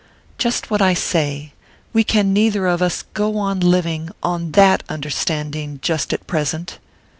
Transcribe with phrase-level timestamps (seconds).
[0.39, 1.53] "Just what I say.
[1.93, 6.79] We can neither of us go on living on that understanding just at present."